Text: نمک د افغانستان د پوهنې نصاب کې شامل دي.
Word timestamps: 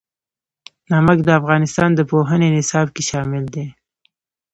نمک 0.91 1.17
د 1.23 1.29
افغانستان 1.39 1.89
د 1.95 2.01
پوهنې 2.11 2.47
نصاب 2.57 2.87
کې 2.95 3.03
شامل 3.09 3.43
دي. 3.53 3.65